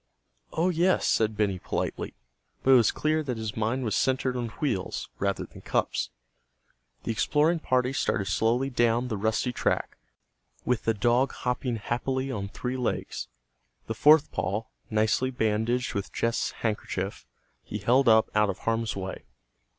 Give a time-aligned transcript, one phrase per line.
[0.51, 2.15] "Oh, yes," said Benny, politely.
[2.63, 6.09] But it was clear that his mind was centered on wheels rather than cups.
[7.03, 9.97] The exploring party started slowly down the rusty track,
[10.65, 13.27] with the dog hopping happily on three legs.
[13.85, 17.27] The fourth paw, nicely bandaged with Jess' handkerchief,
[17.61, 19.25] he held up out of harm's way.